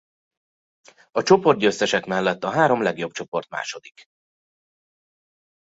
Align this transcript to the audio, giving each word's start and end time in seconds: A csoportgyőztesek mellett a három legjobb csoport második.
A 1.11 1.23
csoportgyőztesek 1.23 2.05
mellett 2.05 2.43
a 2.43 2.49
három 2.51 2.81
legjobb 2.81 3.11
csoport 3.11 3.49
második. 3.49 4.05